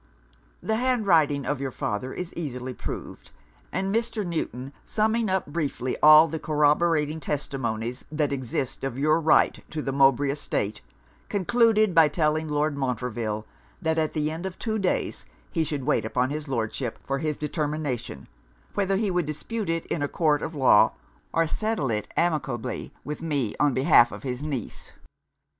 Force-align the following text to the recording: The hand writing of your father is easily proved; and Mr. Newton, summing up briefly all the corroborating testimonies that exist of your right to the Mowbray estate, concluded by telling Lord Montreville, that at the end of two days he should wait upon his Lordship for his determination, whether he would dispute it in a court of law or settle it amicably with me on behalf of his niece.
The 0.63 0.77
hand 0.77 1.05
writing 1.05 1.45
of 1.45 1.61
your 1.61 1.69
father 1.69 2.11
is 2.11 2.33
easily 2.33 2.73
proved; 2.73 3.29
and 3.71 3.93
Mr. 3.93 4.25
Newton, 4.25 4.73
summing 4.83 5.29
up 5.29 5.45
briefly 5.45 5.95
all 6.01 6.27
the 6.27 6.39
corroborating 6.39 7.19
testimonies 7.19 8.03
that 8.11 8.33
exist 8.33 8.83
of 8.83 8.97
your 8.97 9.19
right 9.21 9.63
to 9.69 9.79
the 9.79 9.91
Mowbray 9.91 10.31
estate, 10.31 10.81
concluded 11.29 11.93
by 11.93 12.07
telling 12.07 12.47
Lord 12.47 12.75
Montreville, 12.75 13.45
that 13.79 13.99
at 13.99 14.13
the 14.13 14.31
end 14.31 14.47
of 14.47 14.57
two 14.57 14.79
days 14.79 15.23
he 15.51 15.63
should 15.63 15.83
wait 15.83 16.03
upon 16.03 16.31
his 16.31 16.47
Lordship 16.47 16.97
for 17.03 17.19
his 17.19 17.37
determination, 17.37 18.27
whether 18.73 18.97
he 18.97 19.11
would 19.11 19.27
dispute 19.27 19.69
it 19.69 19.85
in 19.85 20.01
a 20.01 20.07
court 20.07 20.41
of 20.41 20.55
law 20.55 20.93
or 21.31 21.45
settle 21.45 21.91
it 21.91 22.07
amicably 22.17 22.91
with 23.03 23.21
me 23.21 23.53
on 23.59 23.75
behalf 23.75 24.11
of 24.11 24.23
his 24.23 24.41
niece. 24.41 24.93